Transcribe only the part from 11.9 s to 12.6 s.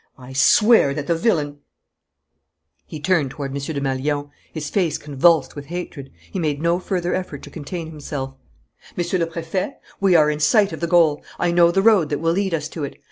that will lead